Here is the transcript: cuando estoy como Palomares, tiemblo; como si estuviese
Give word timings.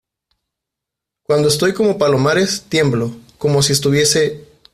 cuando 1.21 1.47
estoy 1.47 1.73
como 1.75 1.99
Palomares, 1.99 2.63
tiemblo; 2.67 3.11
como 3.37 3.61
si 3.61 3.73
estuviese 3.73 4.47